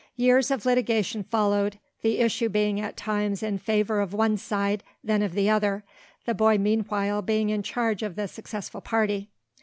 [0.15, 5.21] Years of litigation followed, the issue being at times in favor of one side, then
[5.21, 5.83] of the other,
[6.25, 9.29] the boy meanwhile being in charge of the successful party.